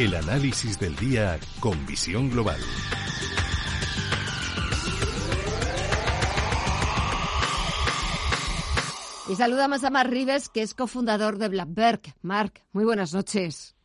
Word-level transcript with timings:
El 0.00 0.14
análisis 0.14 0.80
del 0.80 0.96
día 0.96 1.38
con 1.60 1.84
visión 1.84 2.30
global. 2.30 2.58
Y 9.28 9.34
saludamos 9.34 9.84
a 9.84 9.90
Mark 9.90 10.08
Rives, 10.08 10.48
que 10.48 10.62
es 10.62 10.72
cofundador 10.72 11.36
de 11.36 11.50
Blackberg. 11.50 12.00
Mark, 12.22 12.62
muy 12.72 12.86
buenas 12.86 13.12
noches. 13.12 13.76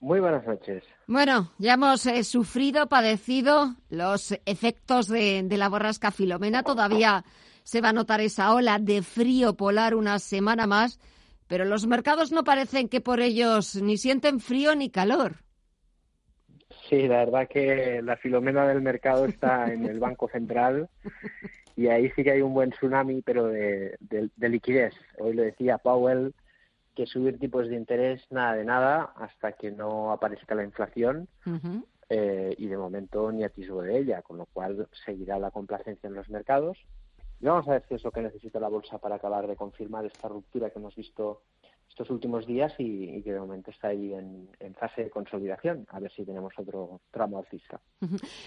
Muy 0.00 0.20
buenas 0.20 0.46
noches. 0.46 0.84
Bueno, 1.06 1.52
ya 1.58 1.74
hemos 1.74 2.06
eh, 2.06 2.24
sufrido, 2.24 2.88
padecido 2.88 3.76
los 3.90 4.32
efectos 4.46 5.06
de, 5.06 5.42
de, 5.42 5.56
la 5.58 5.68
borrasca 5.68 6.12
Filomena. 6.12 6.62
Todavía 6.62 7.26
se 7.62 7.82
va 7.82 7.90
a 7.90 7.92
notar 7.92 8.22
esa 8.22 8.54
ola 8.54 8.78
de 8.78 9.02
frío 9.02 9.54
polar 9.54 9.96
una 9.96 10.18
semana 10.18 10.66
más, 10.66 10.98
pero 11.48 11.64
los 11.64 11.86
mercados 11.86 12.32
no 12.32 12.44
parecen 12.44 12.88
que 12.88 13.00
por 13.00 13.20
ellos 13.20 13.76
ni 13.76 13.96
sienten 13.96 14.40
frío 14.40 14.74
ni 14.74 14.90
calor. 14.90 15.36
Sí, 16.88 17.08
la 17.08 17.24
verdad 17.24 17.48
que 17.48 18.00
la 18.02 18.16
Filomena 18.16 18.66
del 18.66 18.80
mercado 18.80 19.26
está 19.26 19.72
en 19.72 19.86
el 19.86 19.98
Banco 19.98 20.28
Central 20.28 20.88
y 21.76 21.88
ahí 21.88 22.10
sí 22.14 22.22
que 22.22 22.32
hay 22.32 22.42
un 22.42 22.54
buen 22.54 22.70
tsunami, 22.70 23.22
pero 23.22 23.46
de, 23.46 23.96
de, 24.00 24.48
liquidez. 24.48 24.94
Hoy 25.18 25.34
le 25.34 25.46
decía 25.46 25.78
Powell 25.78 26.34
que 26.94 27.06
subir 27.06 27.38
tipos 27.38 27.68
de 27.68 27.76
interés 27.76 28.22
nada 28.30 28.54
de 28.54 28.64
nada 28.64 29.12
hasta 29.16 29.52
que 29.52 29.70
no 29.70 30.12
aparezca 30.12 30.54
la 30.54 30.64
inflación 30.64 31.28
eh, 32.08 32.54
y 32.56 32.68
de 32.68 32.78
momento 32.78 33.30
ni 33.32 33.44
atisbo 33.44 33.82
de 33.82 33.98
ella, 33.98 34.22
con 34.22 34.38
lo 34.38 34.46
cual 34.46 34.88
seguirá 35.04 35.38
la 35.38 35.50
complacencia 35.50 36.08
en 36.08 36.14
los 36.14 36.30
mercados. 36.30 36.78
Y 37.40 37.46
vamos 37.46 37.68
a 37.68 37.72
ver 37.72 37.84
si 37.88 37.94
es 37.94 38.04
lo 38.04 38.10
que 38.10 38.22
necesita 38.22 38.58
la 38.58 38.68
bolsa 38.68 38.98
para 38.98 39.16
acabar 39.16 39.46
de 39.46 39.56
confirmar 39.56 40.06
esta 40.06 40.28
ruptura 40.28 40.70
que 40.70 40.78
hemos 40.78 40.94
visto 40.94 41.42
estos 41.88 42.10
últimos 42.10 42.46
días 42.46 42.72
y, 42.78 43.22
que 43.22 43.32
de 43.32 43.40
momento 43.40 43.70
está 43.70 43.88
ahí 43.88 44.12
en, 44.12 44.48
fase 44.78 45.04
de 45.04 45.10
consolidación. 45.10 45.86
A 45.88 45.98
ver 45.98 46.12
si 46.12 46.24
tenemos 46.24 46.52
otro 46.58 47.00
tramo 47.10 47.38
alcista. 47.38 47.80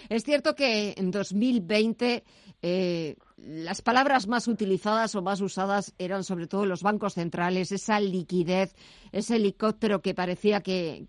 Es 0.10 0.24
cierto 0.24 0.54
que 0.54 0.94
en 0.96 1.10
2020 1.10 2.24
eh, 2.62 3.16
las 3.38 3.82
palabras 3.82 4.28
más 4.28 4.48
utilizadas 4.48 5.16
o 5.16 5.22
más 5.22 5.42
usadas 5.42 5.96
eran 5.98 6.24
sobre 6.24 6.46
todo 6.46 6.66
los 6.66 6.84
bancos 6.84 7.14
centrales, 7.14 7.72
esa 7.72 8.00
liquidez, 8.00 8.76
ese 9.12 9.38
helicóptero 9.38 10.02
que 10.02 10.14
parecía 10.14 10.62
que, 10.62 11.08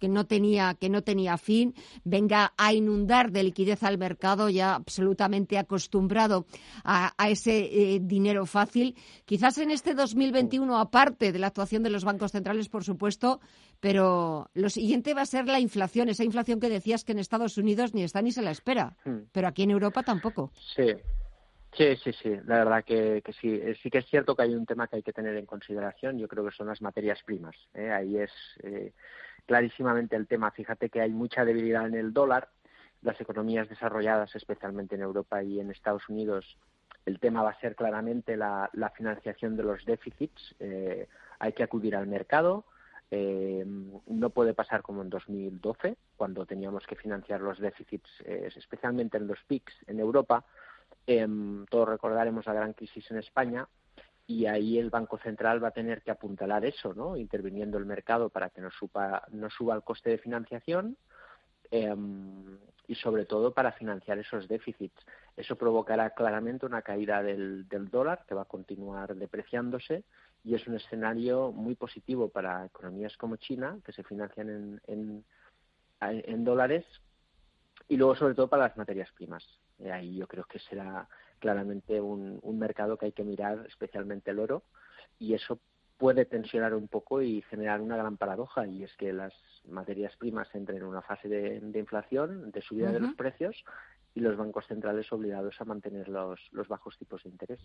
no, 0.00 0.26
tenía, 0.26 0.74
que 0.74 0.88
no 0.88 1.02
tenía 1.02 1.36
fin, 1.36 1.74
venga 2.04 2.54
a 2.56 2.72
inundar 2.72 3.32
de 3.32 3.42
liquidez 3.42 3.82
al 3.82 3.98
mercado 3.98 4.48
ya 4.48 4.76
absolutamente 4.76 5.58
acostumbrado 5.58 6.46
a, 6.84 7.12
ese 7.28 7.94
eh, 7.94 8.00
dinero 8.00 8.46
fácil. 8.46 8.94
Quizás 9.24 9.58
en 9.58 9.70
este 9.70 9.94
2021, 9.94 10.78
aparte 10.78 11.32
de 11.32 11.38
la 11.38 11.48
actuación 11.48 11.63
de 11.64 11.90
los 11.90 12.04
bancos 12.04 12.32
centrales, 12.32 12.68
por 12.68 12.84
supuesto, 12.84 13.40
pero 13.80 14.50
lo 14.54 14.68
siguiente 14.68 15.14
va 15.14 15.22
a 15.22 15.26
ser 15.26 15.46
la 15.46 15.60
inflación, 15.60 16.08
esa 16.08 16.24
inflación 16.24 16.60
que 16.60 16.68
decías 16.68 17.04
que 17.04 17.12
en 17.12 17.18
Estados 17.18 17.58
Unidos 17.58 17.94
ni 17.94 18.02
está 18.02 18.22
ni 18.22 18.32
se 18.32 18.42
la 18.42 18.50
espera, 18.50 18.96
hmm. 19.04 19.30
pero 19.32 19.48
aquí 19.48 19.62
en 19.62 19.70
Europa 19.70 20.02
tampoco. 20.02 20.50
Sí. 20.74 20.94
Sí, 21.76 21.96
sí, 21.96 22.12
sí, 22.22 22.30
la 22.46 22.58
verdad 22.58 22.84
que, 22.84 23.20
sí. 23.40 23.52
Eh, 23.52 23.76
sí 23.82 23.90
que 23.90 23.98
es 23.98 24.06
cierto 24.06 24.36
que 24.36 24.42
hay 24.42 24.54
un 24.54 24.64
tema 24.64 24.86
que 24.86 24.96
hay 24.96 25.02
que 25.02 25.12
tener 25.12 25.36
en 25.36 25.44
consideración, 25.44 26.18
yo 26.18 26.28
creo 26.28 26.44
que 26.44 26.52
son 26.52 26.68
las 26.68 26.80
materias 26.80 27.20
primas. 27.24 27.56
¿eh? 27.74 27.90
Ahí 27.90 28.16
es 28.16 28.30
eh, 28.62 28.92
clarísimamente 29.44 30.14
el 30.14 30.28
tema. 30.28 30.52
Fíjate 30.52 30.88
que 30.88 31.00
hay 31.00 31.10
mucha 31.10 31.44
debilidad 31.44 31.86
en 31.86 31.94
el 31.94 32.12
dólar, 32.12 32.48
las 33.02 33.20
economías 33.20 33.68
desarrolladas, 33.68 34.36
especialmente 34.36 34.94
en 34.94 35.02
Europa 35.02 35.42
y 35.42 35.58
en 35.58 35.72
Estados 35.72 36.08
Unidos, 36.08 36.56
el 37.06 37.18
tema 37.18 37.42
va 37.42 37.50
a 37.50 37.60
ser 37.60 37.74
claramente 37.74 38.36
la, 38.36 38.70
financiación 38.96 39.56
de 39.56 39.64
los 39.64 39.84
déficits. 39.84 40.54
Hay 41.44 41.52
que 41.52 41.62
acudir 41.62 41.94
al 41.96 42.06
mercado. 42.06 42.64
no 43.10 44.30
puede 44.30 44.54
pasar 44.54 44.82
como 44.82 45.02
en 45.02 45.10
2012, 45.10 45.96
cuando 46.16 46.46
teníamos 46.46 46.84
que 46.86 46.96
financiar 46.96 47.40
los 47.40 47.58
déficits, 47.58 48.10
especialmente 48.24 49.18
en 49.18 49.26
los 49.28 49.38
PICs 49.46 49.74
en 49.86 50.00
Europa 50.00 50.44
Em, 51.06 51.66
todos 51.66 51.88
recordaremos 51.88 52.46
la 52.46 52.54
gran 52.54 52.72
crisis 52.72 53.10
en 53.10 53.18
España 53.18 53.68
y 54.26 54.46
ahí 54.46 54.78
el 54.78 54.88
Banco 54.88 55.18
Central 55.18 55.62
va 55.62 55.68
a 55.68 55.72
tener 55.72 56.02
que 56.02 56.10
apuntalar 56.10 56.64
eso, 56.64 56.94
¿no? 56.94 57.16
Interviniendo 57.16 57.76
el 57.76 57.84
mercado 57.84 58.30
para 58.30 58.48
que 58.48 58.62
no 58.62 58.70
suba, 58.70 59.22
no 59.30 59.50
suba 59.50 59.74
el 59.74 59.82
coste 59.82 60.10
de 60.10 60.18
financiación 60.18 60.96
em, 61.70 62.58
y 62.88 62.94
sobre 62.94 63.26
todo 63.26 63.52
para 63.52 63.72
financiar 63.72 64.18
esos 64.18 64.48
déficits. 64.48 65.04
Eso 65.36 65.56
provocará 65.56 66.10
claramente 66.10 66.64
una 66.64 66.80
caída 66.80 67.22
del, 67.22 67.66
dólar 67.68 68.24
que 68.26 68.34
va 68.34 68.42
a 68.42 68.46
continuar 68.46 69.14
depreciándose 69.14 70.04
y 70.44 70.54
es 70.54 70.66
un 70.66 70.76
escenario 70.76 71.52
muy 71.52 71.74
positivo 71.74 72.28
para 72.28 72.66
economías 72.66 73.16
como 73.16 73.36
China 73.36 73.78
que 73.84 73.92
se 73.92 74.04
financian 74.04 74.80
en, 74.86 75.24
en 76.00 76.44
dólares 76.44 76.84
y 77.88 77.96
luego 77.96 78.14
sobre 78.16 78.34
todo 78.34 78.48
para 78.48 78.68
las 78.68 78.76
materias 78.76 79.10
primas. 79.12 79.44
Eh, 79.78 79.90
ahí 79.90 80.16
yo 80.16 80.26
creo 80.26 80.44
que 80.44 80.58
será 80.58 81.08
claramente 81.38 82.00
un, 82.00 82.40
mercado 82.58 82.96
que 82.96 83.06
hay 83.06 83.12
que 83.12 83.24
mirar, 83.24 83.66
especialmente 83.68 84.30
el 84.30 84.38
oro, 84.38 84.62
y 85.18 85.34
eso 85.34 85.58
puede 85.98 86.24
tensionar 86.24 86.74
un 86.74 86.88
poco 86.88 87.22
y 87.22 87.42
generar 87.42 87.80
una 87.80 87.96
gran 87.96 88.16
paradoja, 88.16 88.66
y 88.66 88.84
es 88.84 88.94
que 88.96 89.12
las 89.12 89.34
materias 89.66 90.16
primas 90.16 90.52
entren 90.54 90.78
en 90.78 90.84
una 90.84 91.02
fase 91.02 91.28
de, 91.28 91.78
inflación, 91.78 92.50
de 92.50 92.62
subida 92.62 92.90
de 92.90 93.00
los 93.00 93.14
precios, 93.14 93.64
y 94.14 94.20
los 94.20 94.36
bancos 94.36 94.66
centrales 94.66 95.12
obligados 95.12 95.60
a 95.60 95.64
mantener 95.64 96.08
los, 96.08 96.40
los, 96.52 96.68
bajos 96.68 96.96
tipos 96.96 97.22
de 97.24 97.30
interés. 97.30 97.60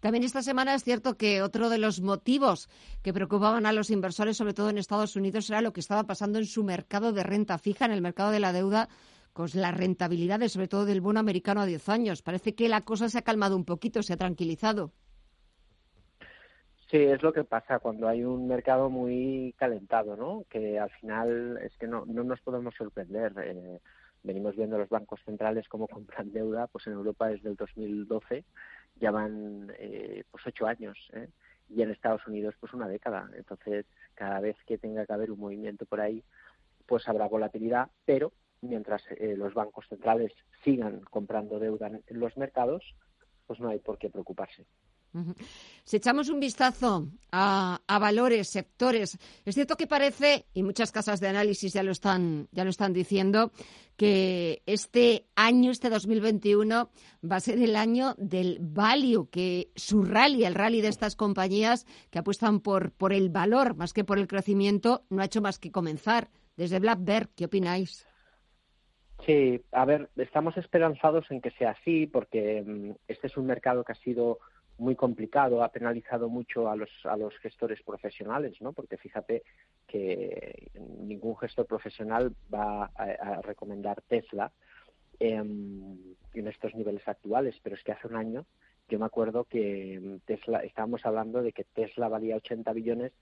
También 0.00 0.22
esta 0.22 0.42
semana 0.42 0.74
es 0.74 0.84
cierto 0.84 1.16
que 1.16 1.42
otro 1.42 1.68
de 1.68 1.78
los 1.78 2.00
motivos 2.00 2.68
que 3.02 3.12
preocupaban 3.12 3.66
a 3.66 3.72
los 3.72 3.90
inversores, 3.90 4.36
sobre 4.36 4.54
todo 4.54 4.70
en 4.70 4.78
Estados 4.78 5.16
Unidos, 5.16 5.50
era 5.50 5.60
lo 5.60 5.72
que 5.72 5.80
estaba 5.80 6.04
pasando 6.04 6.38
en 6.38 6.46
su 6.46 6.62
mercado 6.62 7.12
de 7.12 7.24
renta 7.24 7.58
fija, 7.58 7.84
en 7.84 7.92
el 7.92 8.02
mercado 8.02 8.30
de 8.30 8.40
la 8.40 8.52
deuda, 8.52 8.88
con 9.32 9.48
las 9.54 9.76
rentabilidades, 9.76 10.52
sobre 10.52 10.68
todo 10.68 10.84
del 10.84 11.00
bono 11.00 11.18
americano 11.18 11.60
a 11.60 11.66
10 11.66 11.88
años. 11.88 12.22
Parece 12.22 12.54
que 12.54 12.68
la 12.68 12.82
cosa 12.82 13.08
se 13.08 13.18
ha 13.18 13.22
calmado 13.22 13.56
un 13.56 13.64
poquito, 13.64 14.02
se 14.02 14.12
ha 14.12 14.16
tranquilizado. 14.16 14.92
Sí, 16.88 16.98
es 16.98 17.20
lo 17.24 17.32
que 17.32 17.42
pasa 17.42 17.80
cuando 17.80 18.06
hay 18.06 18.22
un 18.22 18.46
mercado 18.46 18.88
muy 18.88 19.52
calentado, 19.58 20.16
¿no? 20.16 20.44
Que 20.48 20.78
al 20.78 20.90
final 20.90 21.58
es 21.64 21.76
que 21.76 21.88
no, 21.88 22.04
no 22.06 22.22
nos 22.22 22.40
podemos 22.42 22.74
sorprender. 22.76 23.32
Eh, 23.44 23.80
venimos 24.24 24.56
viendo 24.56 24.78
los 24.78 24.88
bancos 24.88 25.20
centrales 25.24 25.68
cómo 25.68 25.86
compran 25.86 26.32
deuda, 26.32 26.66
pues 26.66 26.86
en 26.86 26.94
Europa 26.94 27.28
desde 27.28 27.50
el 27.50 27.56
2012 27.56 28.44
ya 28.96 29.10
van 29.10 29.72
eh, 29.78 30.24
pues 30.30 30.46
ocho 30.46 30.66
años, 30.66 30.98
¿eh? 31.12 31.28
y 31.68 31.82
en 31.82 31.90
Estados 31.90 32.26
Unidos 32.26 32.54
pues 32.58 32.72
una 32.72 32.88
década. 32.88 33.30
Entonces, 33.36 33.86
cada 34.14 34.40
vez 34.40 34.56
que 34.66 34.78
tenga 34.78 35.06
que 35.06 35.12
haber 35.12 35.30
un 35.30 35.40
movimiento 35.40 35.86
por 35.86 36.00
ahí, 36.00 36.24
pues 36.86 37.08
habrá 37.08 37.28
volatilidad, 37.28 37.90
pero 38.04 38.32
mientras 38.60 39.02
eh, 39.10 39.36
los 39.36 39.54
bancos 39.54 39.86
centrales 39.88 40.32
sigan 40.64 41.00
comprando 41.10 41.58
deuda 41.58 41.88
en 41.88 42.20
los 42.20 42.36
mercados, 42.36 42.94
pues 43.46 43.60
no 43.60 43.68
hay 43.68 43.78
por 43.78 43.98
qué 43.98 44.10
preocuparse. 44.10 44.64
Si 45.84 45.96
echamos 45.96 46.28
un 46.28 46.40
vistazo 46.40 47.08
a, 47.30 47.78
valores, 48.00 48.48
sectores, 48.48 49.18
es 49.44 49.54
cierto 49.54 49.76
que 49.76 49.86
parece, 49.86 50.46
y 50.54 50.62
muchas 50.62 50.92
casas 50.92 51.20
de 51.20 51.28
análisis 51.28 51.72
ya 51.72 51.82
lo 51.82 51.92
están, 51.92 52.48
ya 52.52 52.64
lo 52.64 52.70
están 52.70 52.92
diciendo, 52.92 53.52
que 53.96 54.62
este 54.66 55.26
año, 55.36 55.70
este 55.70 55.90
2021, 55.90 56.90
va 57.30 57.36
a 57.36 57.40
ser 57.40 57.58
el 57.58 57.76
año 57.76 58.14
del 58.18 58.58
value, 58.60 59.28
que 59.30 59.70
su 59.76 60.04
rally, 60.04 60.44
el 60.44 60.54
rally 60.54 60.80
de 60.80 60.88
estas 60.88 61.16
compañías 61.16 61.86
que 62.10 62.18
apuestan 62.18 62.60
por, 62.60 62.92
por 62.92 63.12
el 63.12 63.30
valor 63.30 63.76
más 63.76 63.92
que 63.92 64.04
por 64.04 64.18
el 64.18 64.26
crecimiento, 64.26 65.04
no 65.10 65.22
ha 65.22 65.26
hecho 65.26 65.42
más 65.42 65.58
que 65.58 65.70
comenzar. 65.70 66.28
Desde 66.56 66.78
Black 66.78 67.00
Bear, 67.02 67.28
¿qué 67.36 67.44
opináis? 67.44 68.06
Sí, 69.26 69.60
a 69.72 69.84
ver, 69.84 70.10
estamos 70.16 70.56
esperanzados 70.56 71.24
en 71.30 71.40
que 71.40 71.50
sea 71.52 71.70
así 71.70 72.06
porque 72.06 72.62
mm, 72.66 72.90
este 73.08 73.28
es 73.28 73.36
un 73.36 73.46
mercado 73.46 73.84
que 73.84 73.92
ha 73.92 73.96
sido 73.96 74.38
muy 74.78 74.96
complicado, 74.96 75.62
ha 75.62 75.70
penalizado 75.70 76.28
mucho 76.28 76.68
a 76.68 76.76
los, 76.76 76.90
a 77.04 77.16
los 77.16 77.36
gestores 77.38 77.82
profesionales, 77.82 78.60
¿no? 78.60 78.72
Porque 78.72 78.96
fíjate 78.96 79.42
que 79.86 80.70
ningún 81.00 81.36
gestor 81.36 81.66
profesional 81.66 82.34
va 82.52 82.90
a, 82.94 83.40
recomendar 83.42 84.02
Tesla 84.02 84.50
en 85.20 86.16
estos 86.34 86.74
niveles 86.74 87.06
actuales, 87.06 87.58
pero 87.62 87.76
es 87.76 87.82
que 87.84 87.92
hace 87.92 88.08
un 88.08 88.16
año 88.16 88.44
yo 88.88 88.98
me 88.98 89.06
acuerdo 89.06 89.44
que 89.44 90.18
Tesla, 90.26 90.58
estábamos 90.58 91.04
hablando 91.06 91.42
de 91.42 91.52
que 91.52 91.64
Tesla 91.64 92.08
valía 92.08 92.36
80 92.36 92.72
billones 92.72 93.12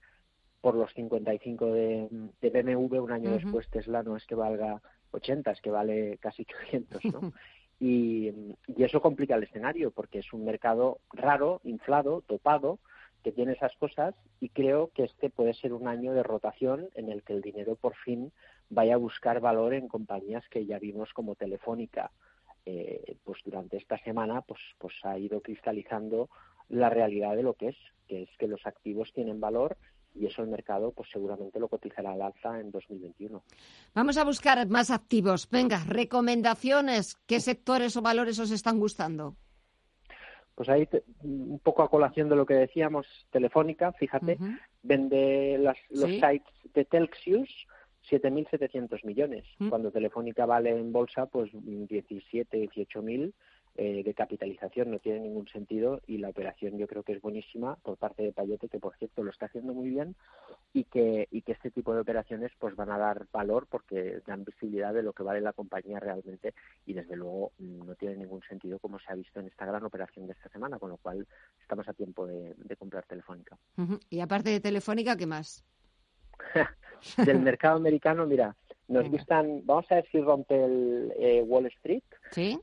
por 0.61 0.75
los 0.75 0.93
55 0.95 1.73
de, 1.73 2.09
de 2.41 2.51
BMW, 2.51 2.99
un 2.99 3.13
año 3.13 3.33
después 3.33 3.69
Tesla 3.69 4.03
no 4.03 4.17
es 4.17 4.27
que 4.27 4.35
valga 4.35 4.81
80, 5.13 5.51
es 5.51 5.61
que 5.61 5.71
vale 5.71 6.19
casi 6.19 6.43
800, 6.43 7.05
¿no? 7.07 7.33
y, 7.83 8.33
eso 8.79 9.03
complica 9.03 9.35
el 9.35 9.43
escenario 9.43 9.91
porque 9.91 10.21
es 10.21 10.33
un 10.33 10.45
mercado 10.45 11.01
raro, 11.13 11.61
inflado, 11.65 12.23
topado, 12.23 12.79
que 13.25 13.33
tiene 13.33 13.53
esas 13.53 13.75
cosas 13.77 14.15
y 14.41 14.51
creo 14.51 14.91
que 14.95 15.05
este 15.05 15.31
puede 15.31 15.53
ser 15.55 15.73
un 15.73 15.89
año 15.89 16.13
de 16.13 16.23
rotación 16.23 16.89
en 16.95 17.11
el 17.11 17.23
que 17.23 17.33
el 17.33 17.43
dinero 17.43 17.75
por 17.75 17.97
fin 17.97 18.33
vaya 18.71 18.95
a 18.95 18.99
buscar 18.99 19.41
valor 19.41 19.75
en 19.75 19.89
compañías 19.89 20.49
que 20.49 20.65
ya 20.65 20.79
vimos 20.79 21.13
como 21.13 21.35
Telefónica. 21.35 22.13
Eh, 22.65 23.17
pues 23.25 23.41
durante 23.45 23.77
esta 23.77 23.99
semana 23.99 24.43
pues, 24.43 24.61
pues 24.79 24.95
ha 25.03 25.19
ido 25.19 25.41
cristalizando 25.41 26.29
la 26.69 26.89
realidad 26.89 27.35
de 27.35 27.43
lo 27.43 27.55
que 27.55 27.69
es, 27.69 27.77
que 28.07 28.23
es 28.23 28.31
que 28.39 28.47
los 28.47 28.65
activos 28.65 29.13
tienen 29.13 29.41
valor 29.41 29.77
y 30.15 30.27
eso 30.27 30.43
el 30.43 30.49
mercado 30.49 30.93
pues 30.93 31.09
seguramente 31.11 31.59
lo 31.59 31.69
cotizará 31.69 32.13
al 32.13 32.23
alza 32.23 32.61
en 32.61 32.71
2021. 32.71 33.43
Vamos 33.95 34.17
a 34.17 34.25
buscar 34.25 34.67
más 34.69 34.91
activos. 34.91 35.49
Venga, 35.51 35.83
recomendaciones. 35.87 37.17
¿Qué 37.27 37.41
sectores 37.41 37.97
o 37.97 38.03
valores 38.03 38.39
os 38.39 38.51
están 38.51 38.79
gustando? 38.79 39.37
Pues 40.55 40.69
ahí 40.69 40.87
un 41.23 41.59
poco 41.61 41.83
a 41.83 41.89
colación 41.89 42.29
de 42.29 42.37
lo 42.37 42.45
que 42.45 42.55
decíamos, 42.55 43.07
Telefónica, 43.31 43.93
fíjate, 43.93 44.39
vende 44.83 45.57
las, 45.59 45.79
los 45.89 46.11
sites 46.11 46.43
de 46.75 46.85
Telxius 46.85 47.49
7.700 48.11 49.05
millones, 49.05 49.45
mm. 49.59 49.69
cuando 49.69 49.91
Telefónica 49.91 50.45
vale 50.45 50.71
en 50.71 50.93
bolsa 50.93 51.27
pues 51.27 51.51
17, 51.53 52.71
18.000 52.71 53.33
eh, 53.75 54.03
de 54.05 54.13
capitalización 54.13 54.91
no 54.91 54.99
tiene 54.99 55.21
ningún 55.21 55.49
sentido 55.49 56.03
y 56.07 56.19
la 56.19 56.29
operación 56.29 56.77
yo 56.77 56.87
creo 56.87 57.03
que 57.03 57.13
es 57.13 57.23
buenísima 57.23 57.77
por 57.77 57.97
parte 57.97 58.23
de 58.23 58.33
Payete 58.33 58.69
que 58.69 58.79
por 58.79 58.95
cierto 58.97 59.23
lo 59.23 59.31
está 59.31 59.47
haciendo 59.47 59.73
muy 59.73 59.89
bien 59.89 60.15
y 60.75 60.85
que 60.85 61.27
y 61.31 61.41
que 61.41 61.53
este 61.53 61.71
tipo 61.71 61.95
de 61.95 62.01
operaciones 62.01 62.53
pues 62.59 62.77
van 62.77 62.91
a 62.91 62.99
dar 62.99 63.27
valor 63.33 63.67
porque 63.71 64.21
dan 64.27 64.45
visibilidad 64.45 64.93
de 64.93 65.03
lo 65.03 65.15
que 65.15 65.23
vale 65.23 65.41
la 65.41 65.55
compañía 65.55 66.01
realmente 66.01 66.53
y 66.85 66.93
desde 66.93 67.17
luego 67.17 67.53
mm, 67.59 67.87
no 67.87 67.95
tiene 67.95 68.17
ningún 68.17 68.43
sentido 68.43 68.79
como 68.79 68.99
se 68.99 69.11
ha 69.11 69.15
visto 69.15 69.41
en 69.41 69.47
esta 69.47 69.65
gran 69.65 69.85
operación 69.85 70.27
de 70.27 70.35
esta 70.35 70.51
semana 70.51 70.79
con 70.79 70.91
lo 70.91 70.99
cual 70.99 71.27
estamos 71.63 71.89
a 71.89 71.95
tiempo 71.95 72.27
de, 72.27 72.55
comprar 72.79 73.07
Telefónica. 73.07 73.57
Y 74.11 74.21
aparte 74.21 74.51
de 74.51 74.61
Telefónica 74.61 75.17
qué 75.17 75.27
más 75.27 75.65
del 77.17 77.41
mercado 77.41 77.77
americano 77.77 78.27
mira 78.27 78.55
nos 78.93 79.09
gustan, 79.09 79.63
vamos 79.65 79.87
a 79.91 79.97
ver 79.97 80.07
si 80.11 80.21
rompe 80.21 80.65
el 80.65 81.13
eh, 81.19 81.43
Wall 81.43 81.67
Street, 81.67 82.03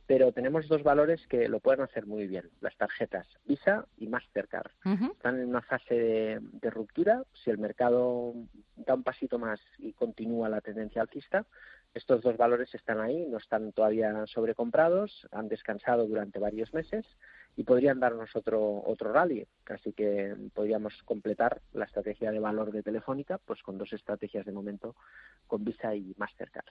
pero 0.05 0.31
tenemos 0.31 0.67
dos 0.67 0.83
valores 0.83 1.25
que 1.27 1.49
lo 1.49 1.59
pueden 1.59 1.81
hacer 1.81 2.05
muy 2.05 2.27
bien, 2.27 2.49
las 2.61 2.75
tarjetas 2.77 3.27
Visa 3.45 3.85
y 3.97 4.07
Mastercard. 4.07 4.71
Están 5.11 5.39
en 5.39 5.49
una 5.49 5.61
fase 5.61 6.39
de, 6.51 6.69
ruptura, 6.69 7.23
si 7.43 7.49
el 7.49 7.57
mercado 7.57 8.33
da 8.75 8.93
un 8.93 9.03
pasito 9.03 9.39
más 9.39 9.59
y 9.77 9.93
continúa 9.93 10.49
la 10.49 10.61
tendencia 10.61 11.01
alcista, 11.01 11.45
estos 11.93 12.21
dos 12.21 12.37
valores 12.37 12.73
están 12.75 12.99
ahí, 12.99 13.25
no 13.25 13.37
están 13.37 13.71
todavía 13.71 14.25
sobrecomprados, 14.27 15.27
han 15.31 15.49
descansado 15.49 16.05
durante 16.05 16.39
varios 16.39 16.73
meses 16.73 17.05
y 17.59 17.63
podrían 17.65 17.99
darnos 17.99 18.33
otro 18.37 18.81
otro 18.85 19.11
rally. 19.11 19.45
Así 19.65 19.91
que 19.91 20.33
podríamos 20.53 20.93
completar 21.03 21.61
la 21.73 21.83
estrategia 21.83 22.31
de 22.31 22.39
valor 22.39 22.71
de 22.71 22.81
Telefónica 22.81 23.37
pues 23.37 23.61
con 23.61 23.77
dos 23.77 23.91
estrategias 23.91 24.45
de 24.45 24.53
momento 24.53 24.95
con 25.45 25.65
Visa 25.65 25.93
y 25.93 26.15
Mastercard. 26.17 26.67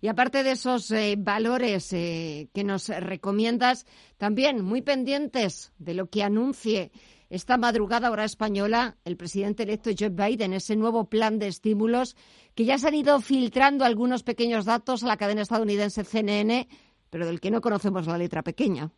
Y 0.00 0.06
aparte 0.06 0.44
de 0.44 0.52
esos 0.52 0.92
eh, 0.92 1.16
valores 1.18 1.92
eh, 1.92 2.48
que 2.54 2.62
nos 2.62 2.88
recomiendas, 2.88 3.84
también 4.16 4.62
muy 4.62 4.80
pendientes 4.80 5.72
de 5.78 5.94
lo 5.94 6.06
que 6.08 6.22
anuncie 6.22 6.92
esta 7.28 7.58
madrugada 7.58 8.12
hora 8.12 8.24
española 8.24 8.98
el 9.04 9.16
presidente 9.16 9.64
electo 9.64 9.90
Joe 9.98 10.10
Biden, 10.10 10.52
ese 10.52 10.76
nuevo 10.76 11.10
plan 11.10 11.40
de 11.40 11.48
estímulos 11.48 12.14
que 12.54 12.64
ya 12.64 12.78
se 12.78 12.86
han 12.86 12.94
ido 12.94 13.20
filtrando 13.20 13.84
algunos 13.84 14.22
pequeños 14.22 14.66
datos 14.66 15.02
a 15.02 15.08
la 15.08 15.16
cadena 15.16 15.42
estadounidense 15.42 16.04
CNN, 16.04 16.68
pero 17.10 17.26
del 17.26 17.40
que 17.40 17.50
no 17.50 17.60
conocemos 17.60 18.06
la 18.06 18.18
letra 18.18 18.44
pequeña. 18.44 18.92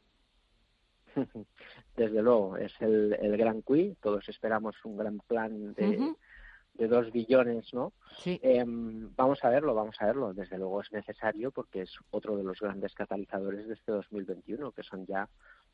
Desde 1.97 2.23
luego, 2.23 2.57
es 2.57 2.73
el, 2.81 3.17
el 3.21 3.37
gran 3.37 3.63
QI. 3.63 3.97
Todos 4.01 4.29
esperamos 4.29 4.77
un 4.85 4.97
gran 4.97 5.19
plan 5.19 5.75
de, 5.75 6.15
de 6.75 6.89
dos 6.89 7.11
billones, 7.13 7.73
¿no? 7.75 7.93
Em, 8.25 9.11
vamos 9.17 9.43
a 9.43 9.51
verlo, 9.51 9.75
vamos 9.75 9.97
a 10.01 10.07
verlo. 10.07 10.33
Desde 10.33 10.59
luego 10.59 10.81
es 10.81 10.93
necesario 10.93 11.51
porque 11.51 11.83
es 11.83 11.91
otro 12.11 12.37
de 12.37 12.45
los 12.45 12.61
grandes 12.61 12.95
catalizadores 12.95 13.67
de 13.67 13.75
este 13.75 13.93
2021, 13.93 14.73
que 14.73 14.83
son 14.83 15.07
ya 15.07 15.29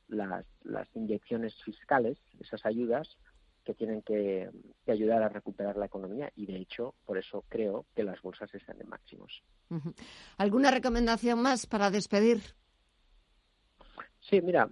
las, 0.08 0.44
las 0.62 0.88
inyecciones 0.94 1.55
fiscales, 1.62 2.19
esas 2.40 2.64
ayudas 2.64 3.17
que 3.64 3.75
tienen 3.75 4.02
que, 4.02 4.50
ayudar 4.87 5.23
a 5.23 5.29
recuperar 5.29 5.76
la 5.76 5.87
economía 5.87 6.31
y 6.37 6.47
de 6.47 6.56
hecho 6.58 6.94
por 7.06 7.19
eso 7.19 7.44
creo 7.49 7.87
que 7.94 8.05
las 8.05 8.20
bolsas 8.20 8.55
están 8.55 8.81
en 8.81 8.88
máximos. 8.88 9.43
¿Alguna 10.37 10.70
recomendación 10.70 11.40
más 11.40 11.67
para 11.67 11.90
despedir? 11.90 12.43
Sí, 14.31 14.41
mira, 14.41 14.71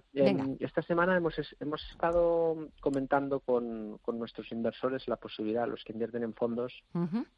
esta 0.59 0.81
semana 0.81 1.15
hemos, 1.15 1.35
hemos 1.59 1.87
estado 1.91 2.69
comentando 2.79 3.39
con, 3.39 3.99
con, 3.99 4.17
nuestros 4.17 4.51
inversores 4.51 5.07
la 5.07 5.17
posibilidad, 5.17 5.67
los 5.67 5.83
que 5.83 5.93
invierten 5.93 6.23
en 6.23 6.33
fondos, 6.33 6.73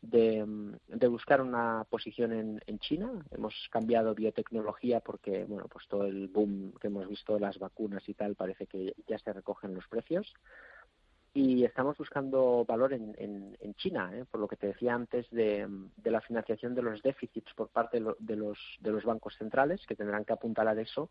de, 0.02 0.46
de, 0.88 1.08
buscar 1.08 1.42
una 1.42 1.86
posición 1.90 2.32
en, 2.32 2.62
en, 2.68 2.80
China. 2.80 3.12
Hemos 3.32 3.54
cambiado 3.70 4.16
biotecnología 4.16 5.02
porque, 5.02 5.44
bueno, 5.44 5.68
pues 5.68 5.90
todo 5.90 6.06
el 6.06 6.30
boom 6.30 6.72
que 6.80 6.88
hemos 6.88 7.10
visto 7.10 7.34
de 7.34 7.42
las 7.42 7.60
vacunas 7.60 8.08
y 8.08 8.14
tal 8.14 8.36
parece 8.36 8.66
que 8.66 8.96
ya 9.08 9.20
se 9.20 9.34
recogen 9.34 9.76
los 9.76 9.86
precios 9.90 10.34
y 11.36 11.66
estamos 11.66 11.98
buscando 11.98 12.64
valor 12.66 12.94
en, 12.94 13.14
en, 13.20 13.74
China, 13.76 14.10
¿eh? 14.14 14.24
por 14.32 14.40
lo 14.40 14.48
que 14.48 14.56
te 14.56 14.68
decía 14.68 14.96
antes 14.96 15.30
de, 15.32 15.68
de, 15.98 16.10
la 16.10 16.22
financiación 16.22 16.74
de 16.74 16.82
los 16.82 17.04
déficits 17.04 17.54
por 17.54 17.68
parte 17.68 18.00
de, 18.20 18.36
los, 18.38 18.58
de 18.80 18.92
los 18.92 19.04
bancos 19.04 19.36
centrales, 19.38 19.86
que 19.86 19.98
tendrán 19.98 20.24
que 20.24 20.32
apuntalar 20.32 20.80
eso, 20.80 21.10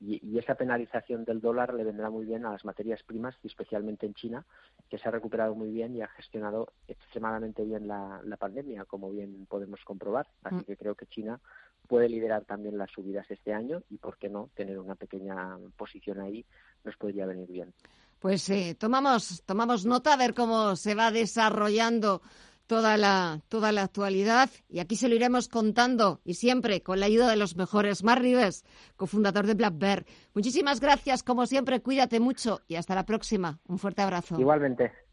y, 0.00 0.38
esa 0.38 0.54
penalización 0.54 1.26
del 1.26 1.42
dólar 1.42 1.74
le 1.74 1.84
vendrá 1.84 2.08
muy 2.08 2.24
bien 2.24 2.46
a 2.46 2.52
las 2.52 2.64
materias 2.64 3.02
primas, 3.02 3.36
y 3.42 3.48
especialmente 3.48 4.06
en 4.06 4.14
China, 4.14 4.46
que 4.88 4.96
se 4.96 5.08
ha 5.10 5.12
recuperado 5.12 5.54
muy 5.54 5.70
bien 5.70 5.94
y 5.94 6.00
ha 6.00 6.08
gestionado 6.08 6.72
extremadamente 6.88 7.62
bien 7.62 7.86
la, 7.86 8.22
la 8.24 8.38
pandemia, 8.38 8.86
como 8.86 9.10
bien 9.10 9.44
podemos 9.44 9.84
comprobar. 9.84 10.26
Así 10.42 10.56
mm. 10.56 10.64
que 10.64 10.76
creo 10.78 10.94
que 10.94 11.04
China 11.04 11.38
puede 11.86 12.08
liderar 12.08 12.46
también 12.46 12.78
las 12.78 12.90
subidas 12.92 13.30
este 13.30 13.52
año 13.52 13.82
y, 13.90 13.98
¿por 13.98 14.16
qué 14.16 14.30
no?, 14.30 14.48
tener 14.54 14.78
una 14.78 14.94
pequeña 14.94 15.58
posición 15.76 16.18
ahí 16.20 16.46
nos 16.82 16.96
podría 16.96 17.26
venir 17.26 17.52
bien. 17.52 17.74
Pues 18.18 18.48
eh, 18.50 18.76
tomamos, 18.78 19.42
tomamos 19.44 19.84
nota 19.84 20.12
a 20.12 20.16
ver 20.16 20.34
cómo 20.34 20.76
se 20.76 20.94
va 20.94 21.10
desarrollando 21.10 22.22
toda 22.66 22.96
la, 22.96 23.40
toda 23.48 23.72
la 23.72 23.82
actualidad 23.82 24.50
y 24.68 24.80
aquí 24.80 24.96
se 24.96 25.08
lo 25.08 25.14
iremos 25.14 25.48
contando 25.48 26.20
y 26.24 26.34
siempre 26.34 26.82
con 26.82 27.00
la 27.00 27.06
ayuda 27.06 27.28
de 27.28 27.36
los 27.36 27.56
mejores. 27.56 28.02
Mar 28.02 28.20
Rives, 28.20 28.64
cofundador 28.96 29.46
de 29.46 29.54
Black 29.54 29.74
Bear. 29.78 30.06
Muchísimas 30.34 30.80
gracias, 30.80 31.22
como 31.22 31.46
siempre, 31.46 31.80
cuídate 31.80 32.20
mucho 32.20 32.60
y 32.66 32.76
hasta 32.76 32.94
la 32.94 33.06
próxima. 33.06 33.60
Un 33.66 33.78
fuerte 33.78 34.02
abrazo. 34.02 34.38
Igualmente. 34.38 35.05